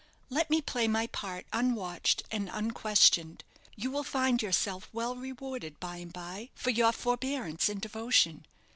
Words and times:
Let 0.31 0.49
me 0.49 0.63
play 0.63 0.87
my 0.87 1.05
part 1.05 1.45
unwatched 1.53 2.23
and 2.31 2.49
unquestioned. 2.51 3.43
You 3.75 3.91
will 3.91 4.03
find 4.03 4.41
yourself 4.41 4.89
well 4.91 5.15
rewarded 5.15 5.79
by 5.79 5.97
and 5.97 6.11
by 6.11 6.49
for 6.55 6.71
your 6.71 6.91
forbearance 6.91 7.69
and 7.69 7.79
devotion. 7.79 8.47